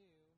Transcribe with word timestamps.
Morning 0.00 0.29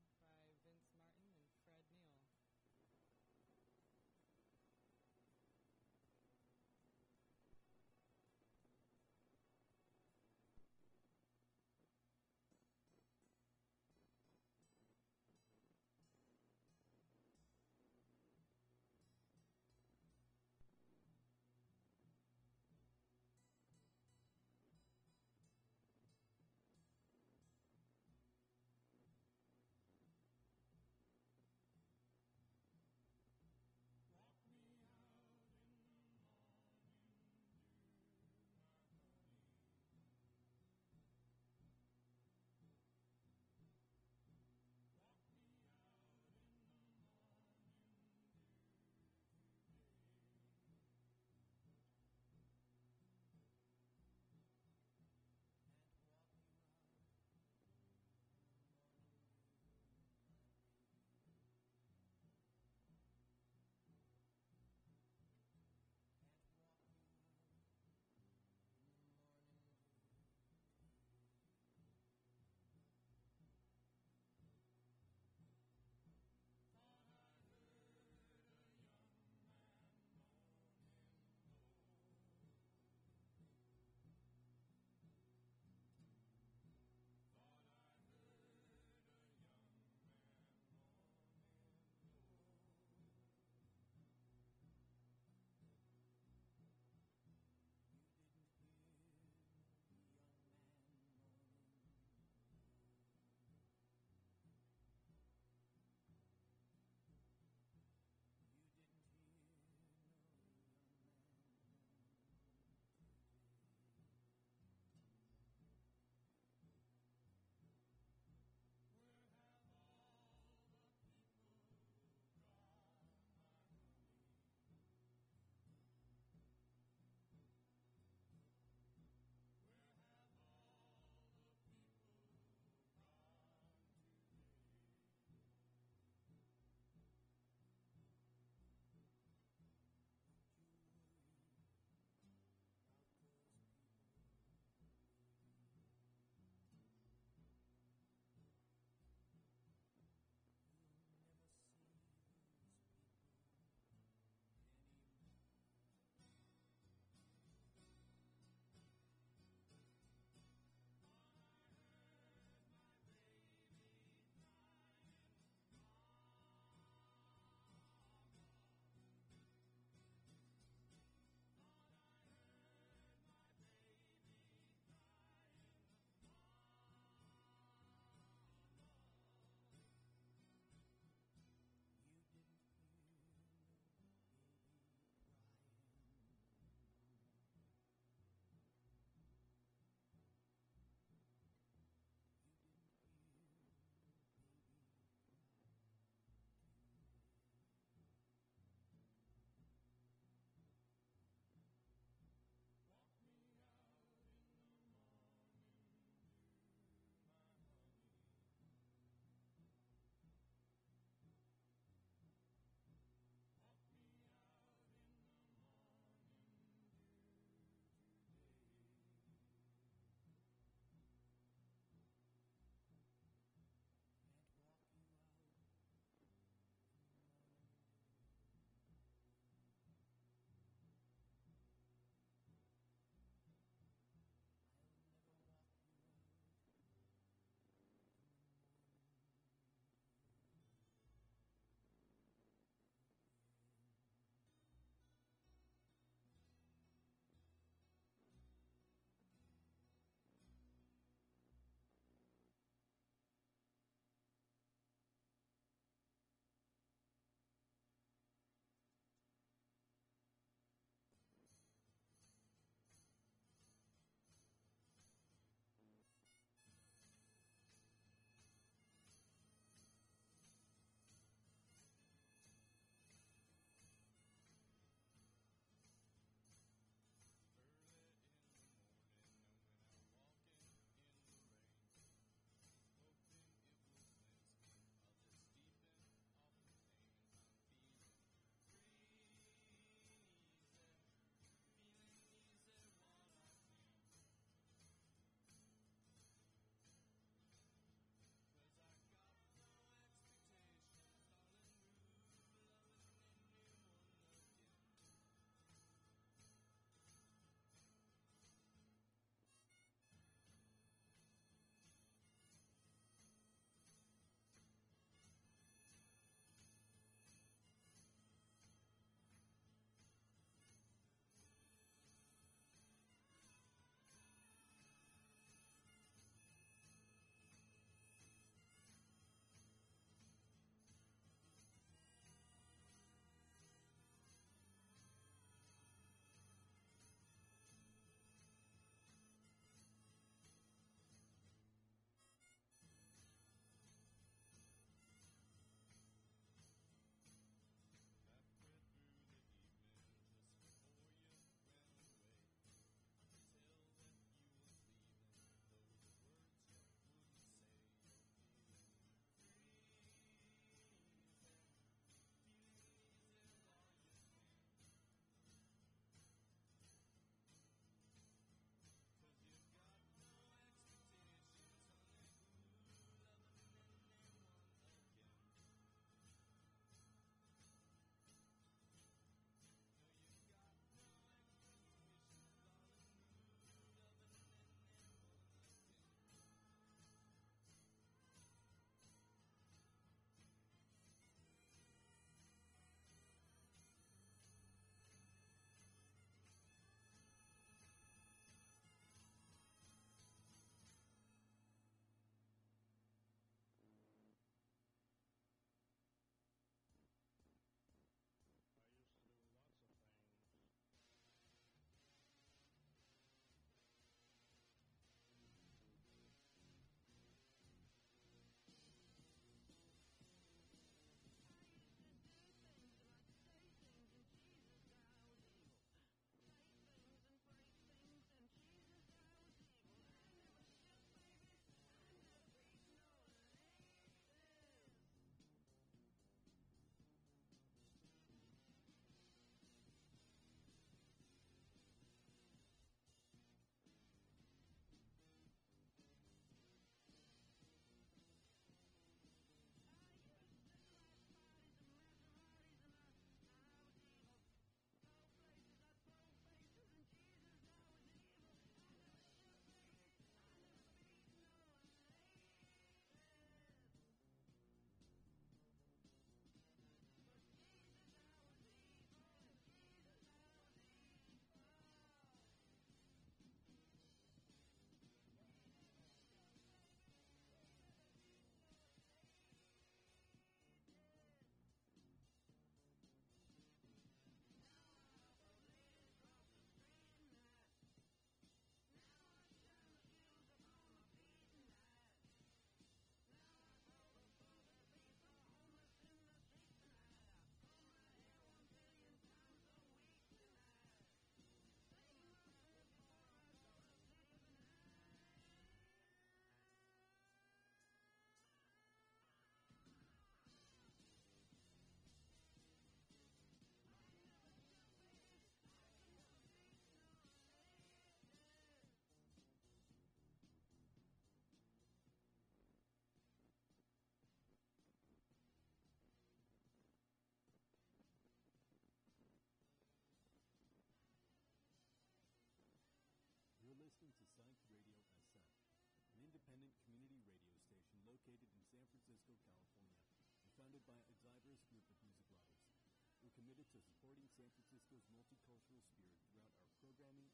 to 543.73 543.81
supporting 543.81 544.29
San 544.37 544.53
Francisco's 544.53 545.09
multicultural 545.09 545.81
spirit 545.81 546.21
throughout 546.29 546.61
our 546.61 546.69
programming, 546.85 547.33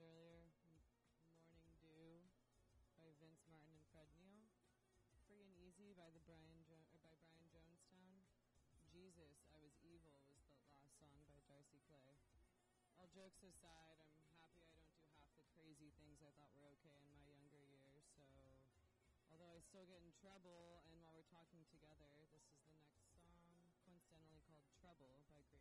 earlier, 0.00 0.48
Morning 1.44 1.76
Dew 1.84 2.24
by 2.96 3.12
Vince 3.20 3.44
Martin 3.52 3.76
and 3.76 3.84
Fred 3.92 4.08
Neil. 4.16 4.48
Free 5.28 5.44
and 5.44 5.52
Easy 5.60 5.92
by 5.92 6.08
the 6.10 6.24
Brian 6.24 6.64
jo- 6.64 6.88
or 6.96 7.04
by 7.04 7.12
Brian 7.20 7.44
Jonestown. 7.52 8.24
Jesus, 8.88 9.44
I 9.52 9.60
Was 9.60 9.76
Evil 9.84 10.16
was 10.32 10.48
the 10.56 10.64
last 10.72 10.96
song 10.96 11.20
by 11.28 11.36
Darcy 11.44 11.84
Clay. 11.84 12.16
All 12.96 13.12
jokes 13.12 13.44
aside, 13.44 14.00
I'm 14.16 14.32
happy 14.40 14.64
I 14.64 14.72
don't 14.72 14.88
do 14.96 15.04
half 15.12 15.28
the 15.36 15.44
crazy 15.52 15.92
things 16.00 16.24
I 16.24 16.32
thought 16.40 16.56
were 16.56 16.72
okay 16.80 16.96
in 16.96 17.12
my 17.12 17.28
younger 17.28 17.60
years, 17.60 17.84
so 17.92 18.00
Although 19.30 19.52
I 19.52 19.60
still 19.60 19.86
get 19.86 20.00
in 20.04 20.12
trouble, 20.20 20.82
and 20.88 20.96
while 21.00 21.12
we're 21.16 21.28
talking 21.32 21.64
together, 21.72 22.08
this 22.16 22.28
is 22.34 22.44
the 22.60 22.72
next 22.76 23.00
song, 23.08 23.72
coincidentally 23.86 24.42
called 24.44 24.64
Trouble 24.80 25.24
by 25.32 25.40
Grape 25.48 25.59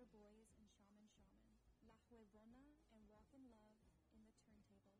Gold, 0.00 0.16
Boys, 0.16 0.48
and 0.56 0.64
Shaman 0.72 1.12
Shaman, 1.12 1.52
La 1.84 1.92
Huevona, 2.08 2.72
and 2.88 3.04
Walk 3.04 3.28
in 3.36 3.44
Love 3.52 3.76
in 4.16 4.24
the 4.24 4.32
turntables. 4.40 4.96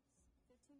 $15 0.52 0.76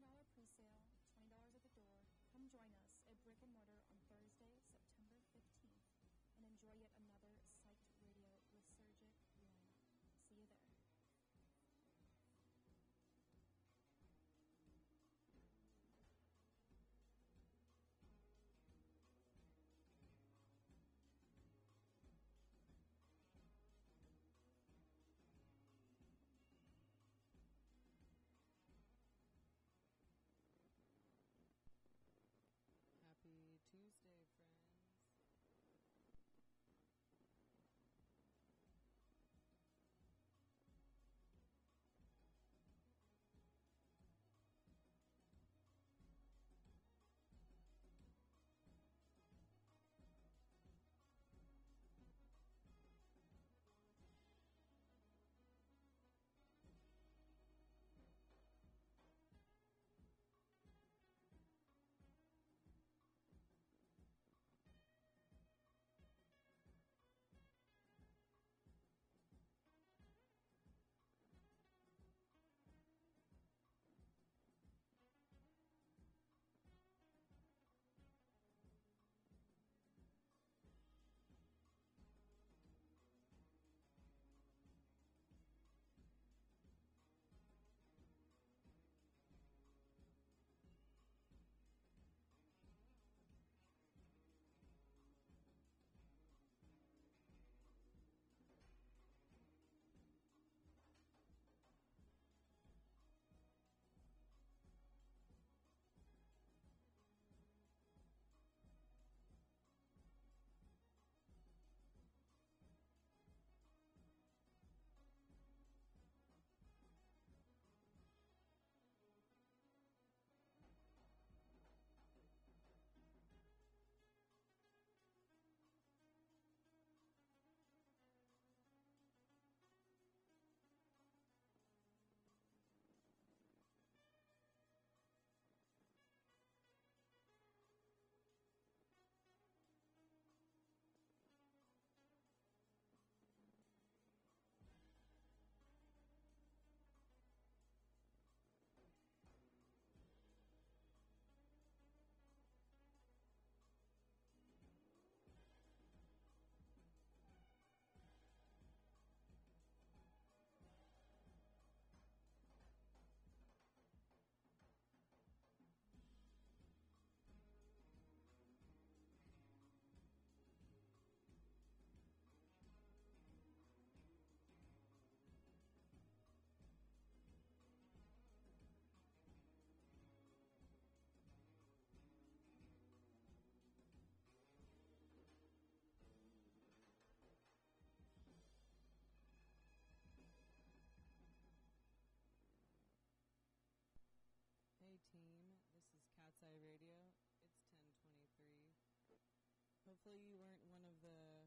Hopefully 200.01 200.33
you 200.33 200.41
weren't 200.41 200.65
one 200.65 200.81
of 200.89 200.97
the 201.05 201.45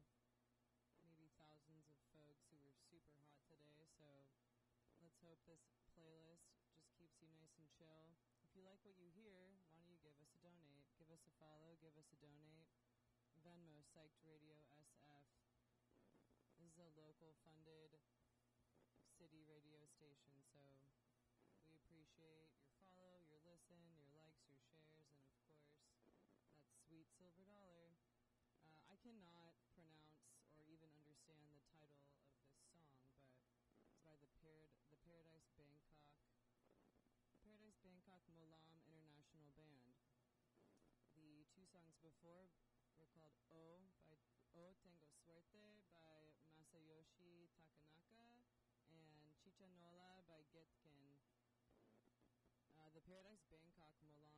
maybe 1.02 1.26
thousands 1.34 1.90
of 1.90 1.98
folks 2.14 2.46
who 2.46 2.54
were 2.62 2.70
super 2.86 3.10
hot 3.18 3.34
today, 3.50 3.82
so 3.98 4.06
let's 5.02 5.18
hope 5.26 5.42
this 5.42 5.66
playlist 5.90 6.54
just 6.70 6.86
keeps 6.94 7.18
you 7.18 7.26
nice 7.34 7.50
and 7.58 7.66
chill. 7.74 8.14
If 8.46 8.54
you 8.54 8.62
like 8.62 8.78
what 8.86 8.94
you 8.94 9.10
hear, 9.10 9.58
why 9.66 9.82
don't 9.82 9.90
you 9.90 9.98
give 10.06 10.14
us 10.22 10.30
a 10.30 10.38
donate? 10.38 10.86
Give 10.94 11.10
us 11.10 11.26
a 11.26 11.34
follow, 11.34 11.74
give 11.82 11.98
us 11.98 12.06
a 12.14 12.18
donate. 12.22 12.70
Venmo, 13.42 13.82
Psyched 13.90 14.22
Radio 14.22 14.54
SF. 14.70 15.26
This 16.54 16.62
is 16.62 16.78
a 16.78 16.86
local 16.94 17.34
funded 17.42 17.98
city 19.18 19.42
radio 19.50 19.82
station, 19.98 20.38
so 20.54 20.62
we 21.66 21.74
appreciate 21.74 22.54
cannot 29.14 29.54
pronounce 29.70 30.26
or 30.58 30.66
even 30.66 30.90
understand 30.98 31.46
the 31.46 31.62
title 31.70 32.02
of 32.02 32.18
this 32.34 32.50
song, 32.66 32.98
but 33.70 33.78
it's 33.86 33.94
by 34.02 34.10
the, 34.18 34.26
Parad- 34.42 34.74
the 34.90 34.98
Paradise 35.06 35.46
Bangkok 35.54 36.02
Paradise 37.46 37.78
Bangkok 37.86 38.26
Molam 38.34 38.66
International 38.74 39.54
Band. 39.54 39.94
The 41.14 41.46
two 41.54 41.62
songs 41.70 41.94
before 42.02 42.50
were 42.98 43.06
called 43.14 43.38
O 43.54 43.86
by 44.02 44.18
O 44.58 44.74
Tengo 44.82 45.06
Suerte 45.22 45.78
by 45.94 46.26
Masayoshi 46.58 47.54
Takanaka 47.54 48.18
and 48.90 49.30
Chichanola 49.38 50.26
by 50.26 50.42
Getkin. 50.50 51.22
Uh, 52.74 52.90
the 52.90 53.02
Paradise 53.06 53.46
Bangkok 53.46 53.94
Molam 54.02 54.33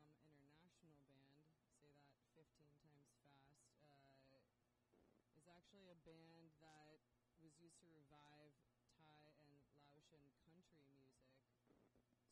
actually 5.76 5.92
a 5.92 6.00
band 6.08 6.48
that 6.64 6.96
was 7.44 7.52
used 7.60 7.76
to 7.76 7.84
revive 7.92 8.56
Thai 8.96 9.28
and 9.44 9.60
Laotian 9.92 10.64
country 10.72 10.88
music. 10.88 11.52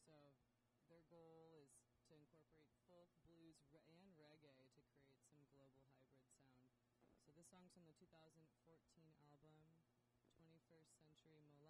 So 0.00 0.32
their 0.88 1.04
goal 1.12 1.52
is 1.60 1.68
to 2.08 2.16
incorporate 2.16 2.72
folk, 2.88 3.12
blues, 3.20 3.60
re- 3.68 3.84
and 3.84 4.16
reggae 4.16 4.48
to 4.56 4.64
create 4.80 4.96
some 5.28 5.44
global 5.52 5.76
hybrid 5.92 6.24
sound. 6.40 6.72
So 7.20 7.36
this 7.36 7.52
song's 7.52 7.68
from 7.76 7.84
the 7.84 7.92
2014 8.00 9.12
album 9.20 9.76
21st 10.40 10.88
Century. 10.96 11.63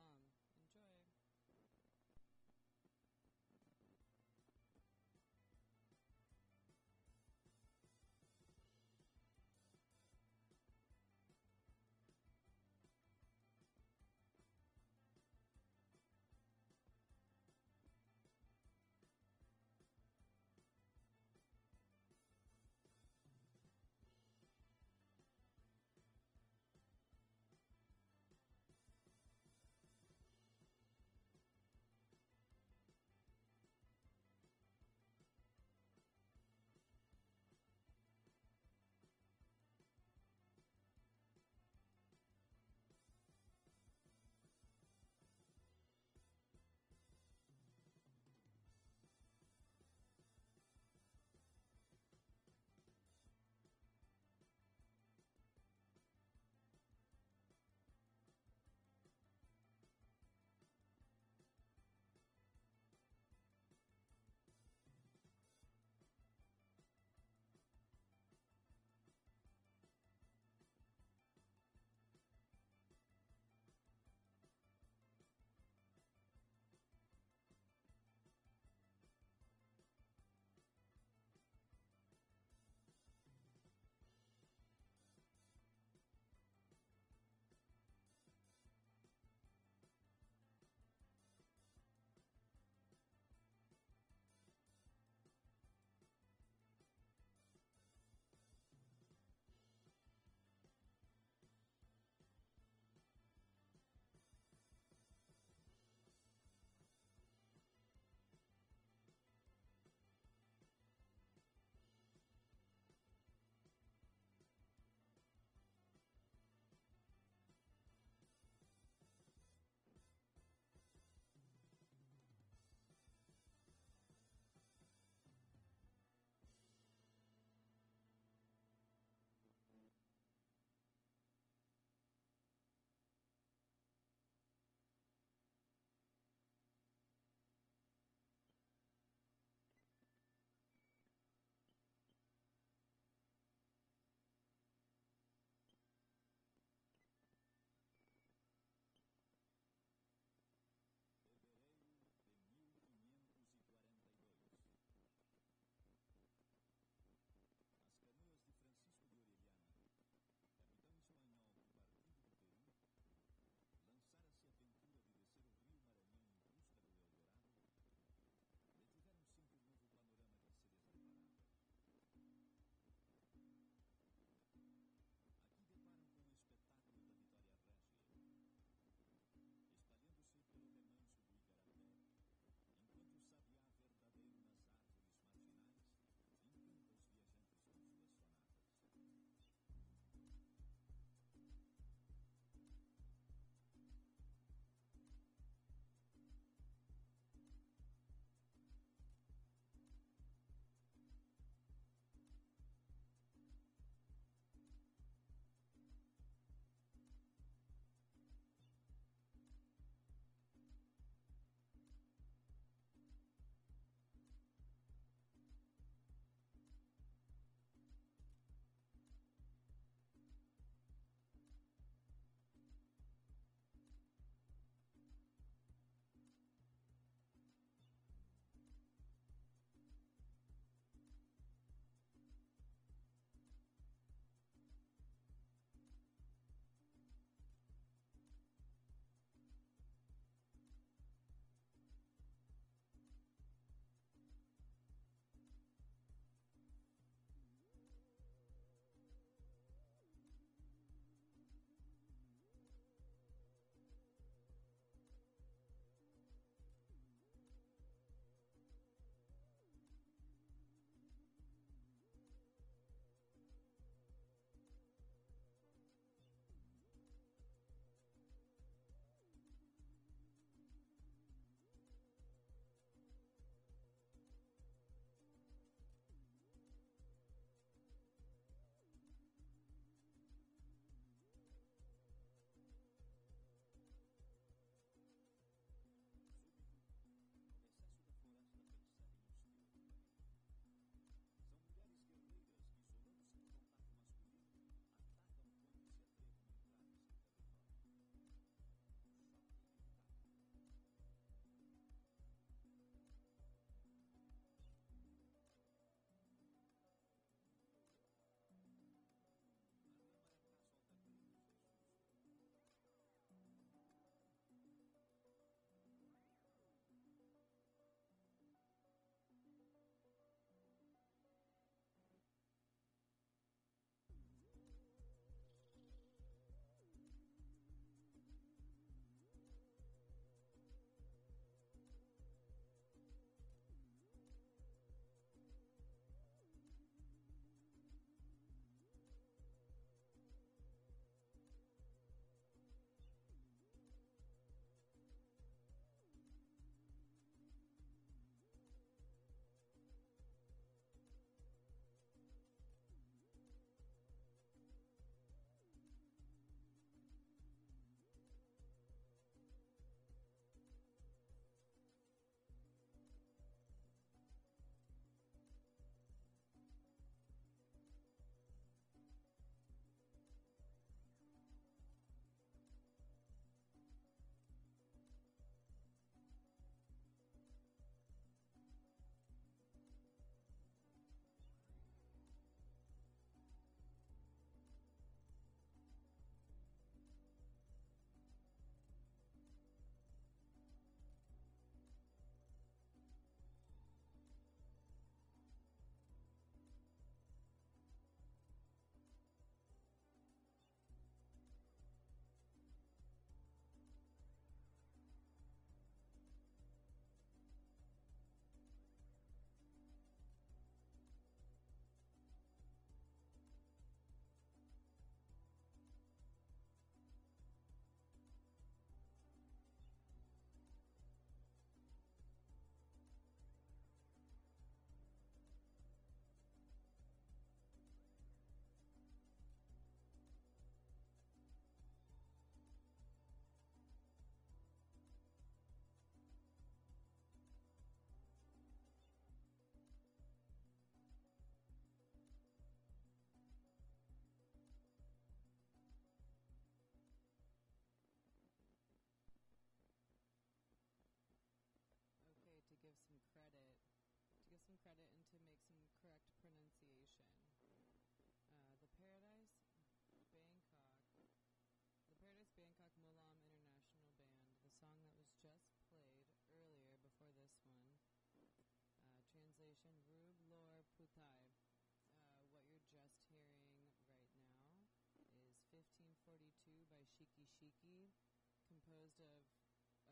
of 479.20 479.28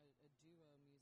a, 0.03 0.27
a 0.27 0.29
duo 0.43 0.92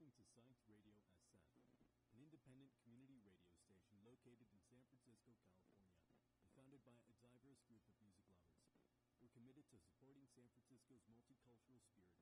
listening 0.00 0.16
to 0.16 0.32
Science 0.32 0.64
Radio 0.64 0.96
SF, 0.96 1.44
an 2.08 2.24
independent 2.24 2.72
community 2.88 3.20
radio 3.20 3.52
station 3.52 4.00
located 4.00 4.48
in 4.48 4.64
San 4.64 4.80
Francisco, 4.88 5.36
California, 5.44 6.00
and 6.40 6.48
founded 6.56 6.80
by 6.88 6.96
a 7.04 7.12
diverse 7.20 7.60
group 7.68 7.84
of 7.84 8.00
music 8.00 8.24
lovers. 8.32 8.64
We're 9.20 9.28
committed 9.36 9.68
to 9.68 9.76
supporting 9.76 10.24
San 10.32 10.48
Francisco's 10.56 11.04
multicultural 11.12 11.84
spirit 11.84 12.19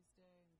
Tuesday. 0.00 0.44
Enjoy 0.44 0.59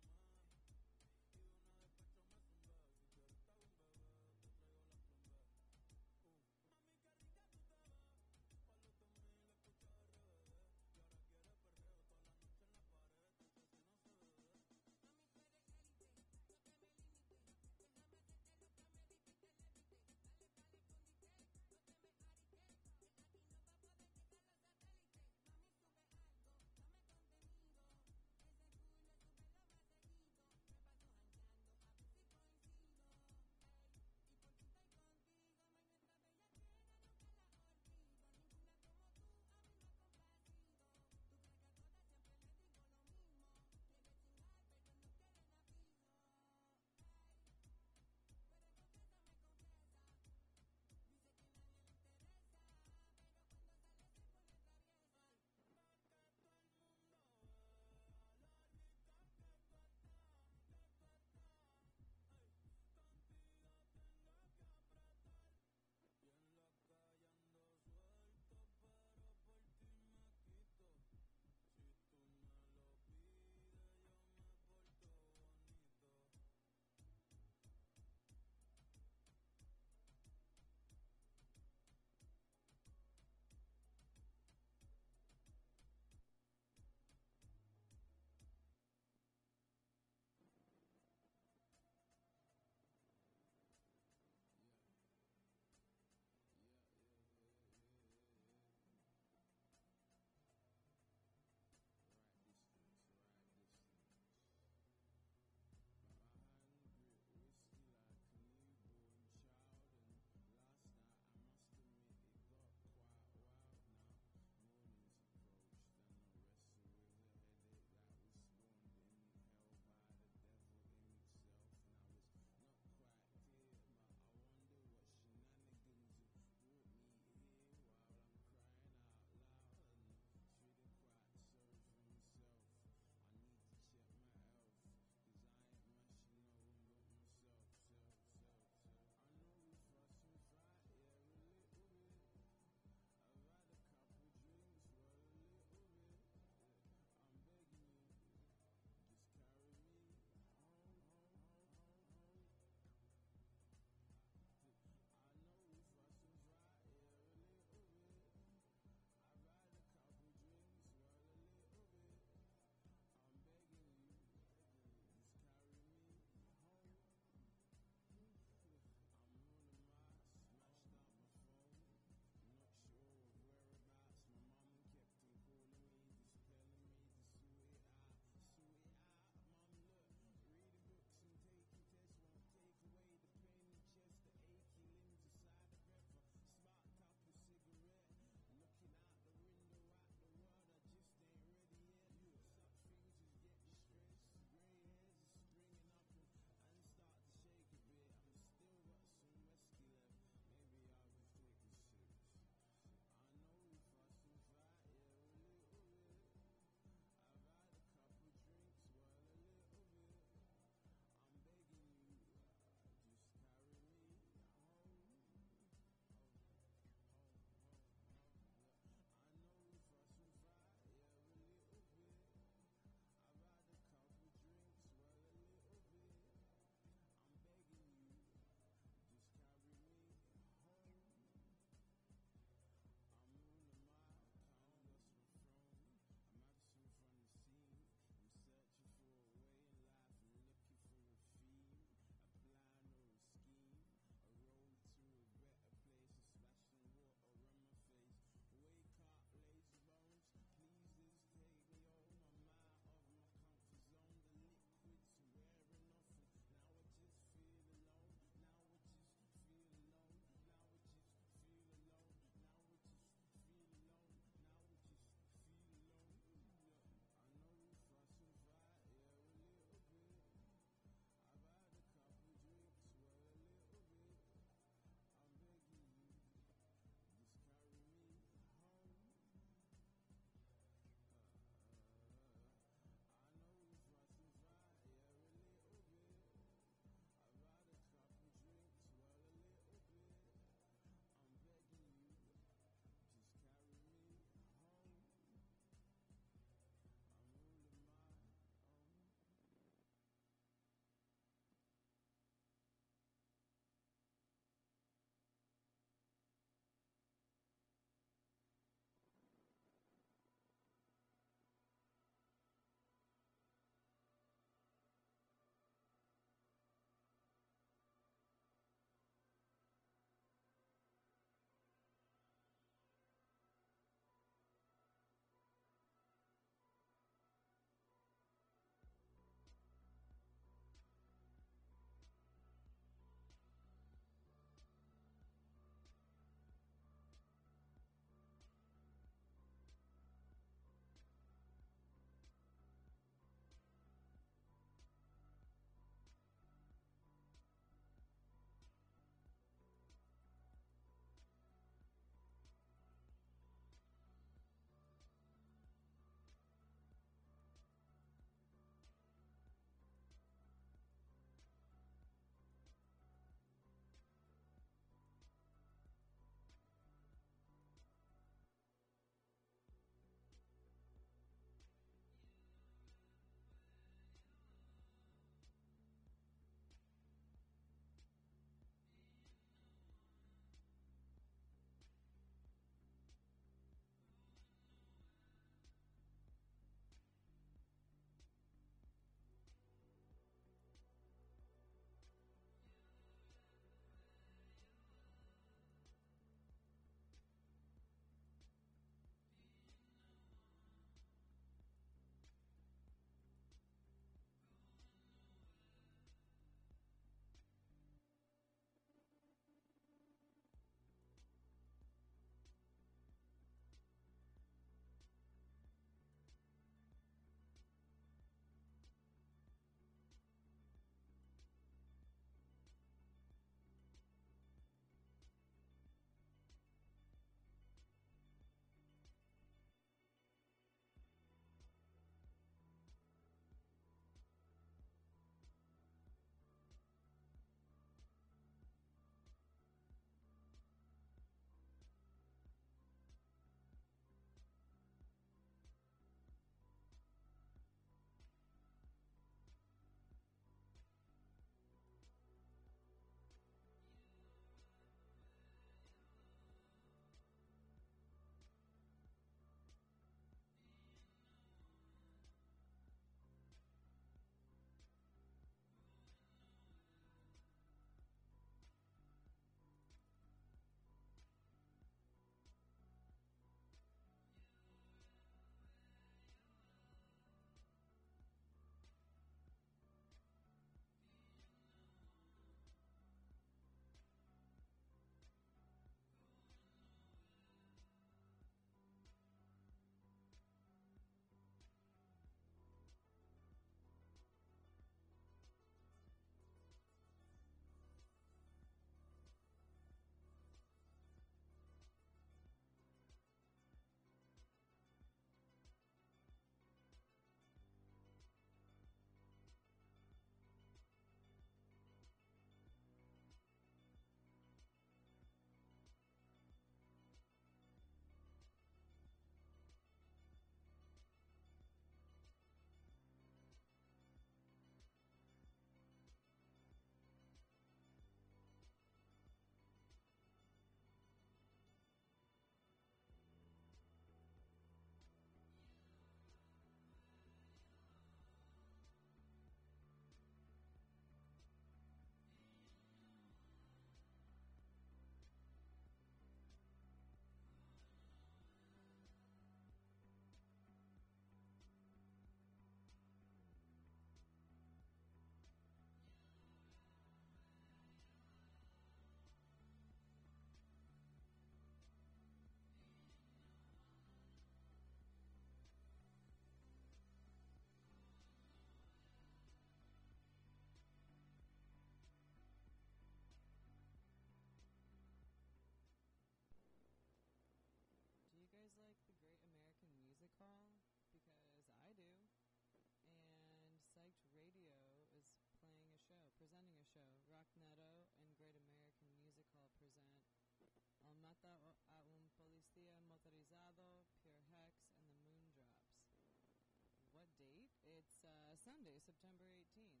Sunday, 598.64 598.96
September 598.96 599.44
18th. 599.52 600.00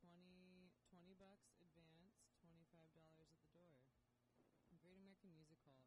20, 0.00 0.72
20 0.88 1.12
bucks 1.20 1.60
advance, 1.60 2.16
$25 2.40 2.72
at 3.20 3.36
the 3.44 3.52
door. 3.52 3.76
Great 4.80 4.96
American 4.96 5.28
Music 5.36 5.60
Hall, 5.68 5.84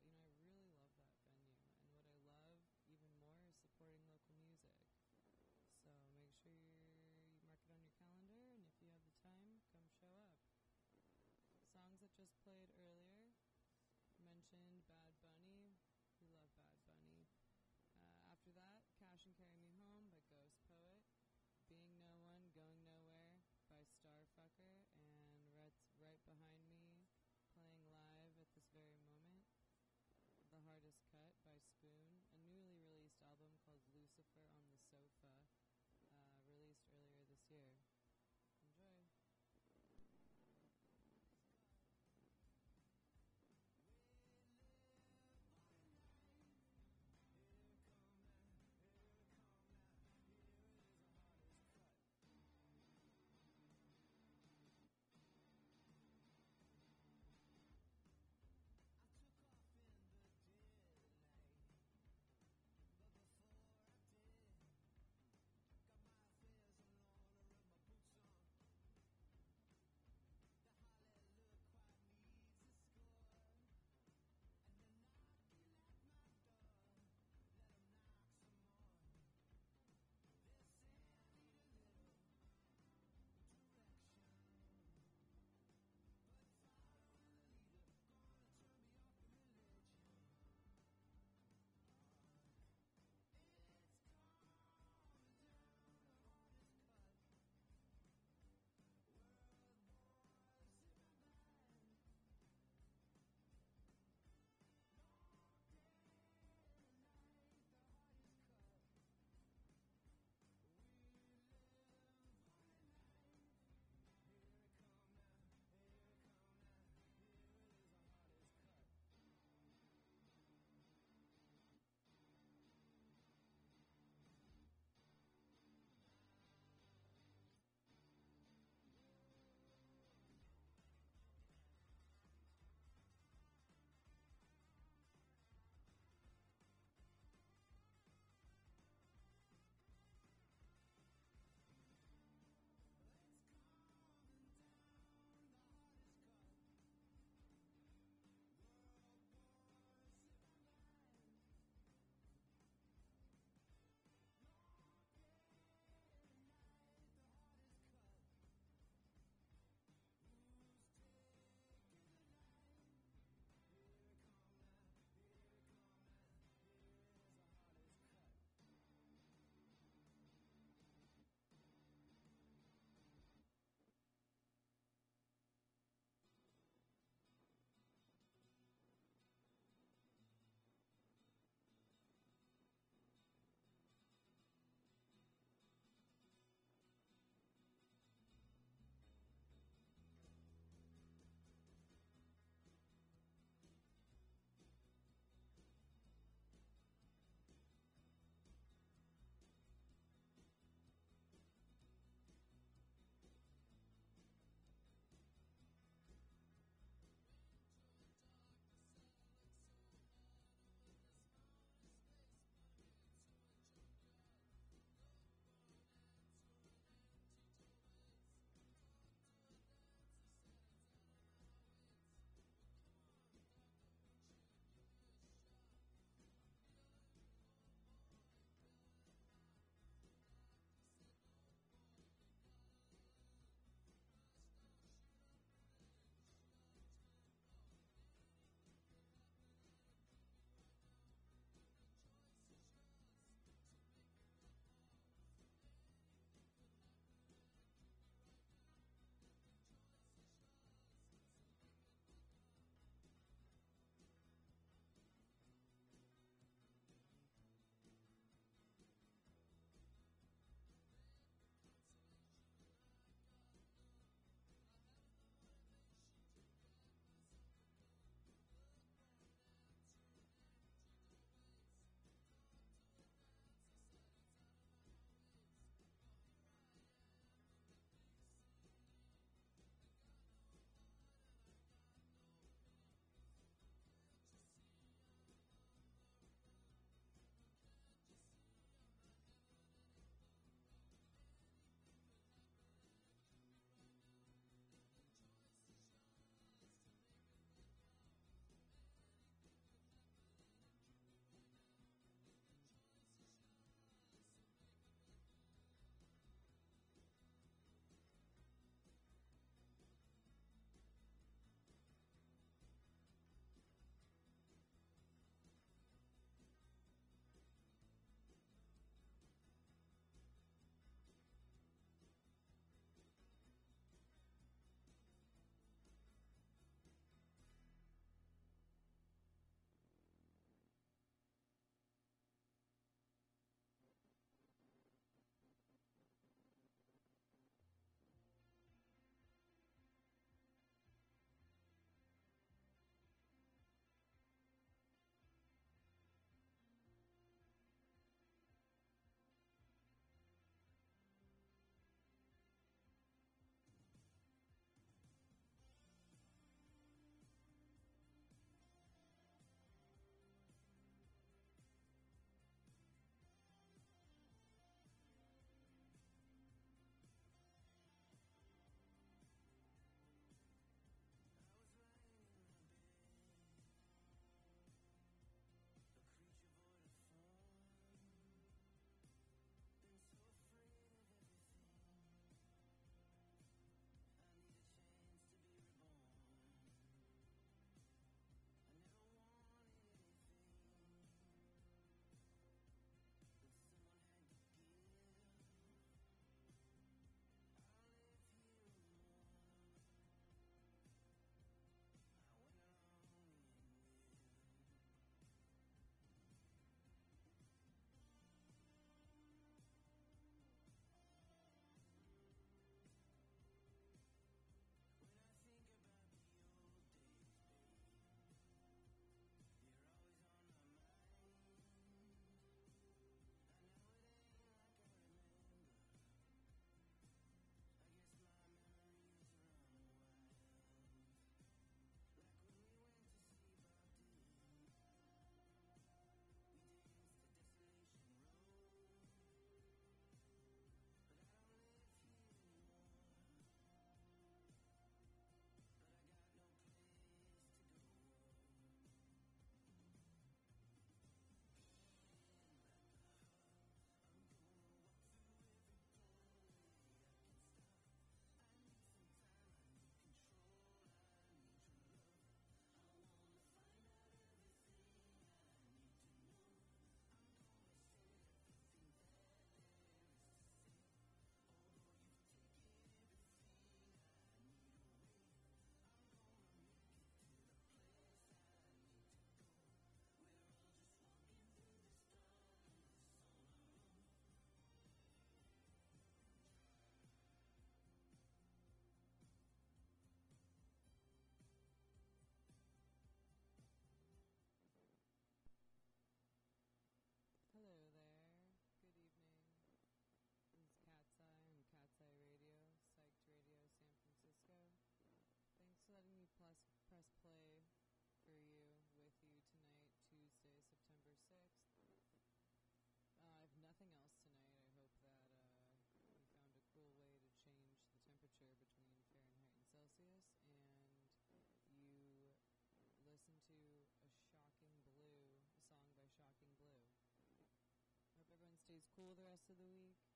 cool 528.99 529.15
the 529.15 529.23
rest 529.23 529.47
of 529.49 529.55
the 529.55 529.63
week. 529.63 530.08